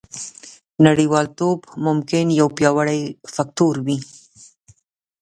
نړیوالتوب 0.85 1.59
ممکن 1.85 2.25
یو 2.39 2.47
پیاوړی 2.57 3.01
فکتور 3.35 3.75
وي 3.85 3.97